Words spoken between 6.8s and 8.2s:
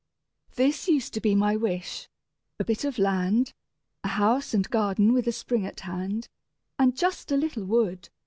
just a little wood.